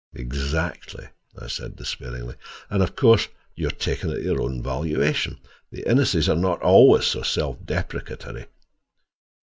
[0.15, 1.07] "Exactly,"
[1.37, 2.33] I said despairingly,
[2.71, 5.37] "and, of course, you are taken at your own valuation.
[5.71, 8.47] The Inneses are not always so self depreciatory."